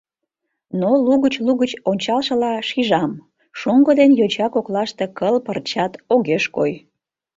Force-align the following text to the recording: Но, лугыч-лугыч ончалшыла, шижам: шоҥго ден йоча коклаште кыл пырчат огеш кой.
Но, 0.79 0.89
лугыч-лугыч 1.05 1.71
ончалшыла, 1.89 2.53
шижам: 2.69 3.11
шоҥго 3.59 3.91
ден 3.99 4.11
йоча 4.19 4.47
коклаште 4.53 5.05
кыл 5.17 5.35
пырчат 5.45 5.93
огеш 6.13 6.43
кой. 6.55 6.71